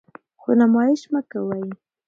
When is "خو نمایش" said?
0.41-1.01